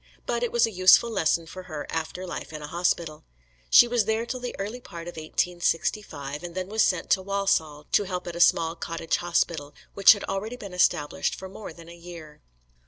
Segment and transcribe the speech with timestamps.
[0.25, 3.23] But it was a useful lesson for her after life in a hospital.
[3.69, 7.85] She was there till the early part of 1865, and then was sent to Walsall
[7.91, 11.87] to help at a small cottage hospital, which had already been established for more than
[11.87, 12.41] a year.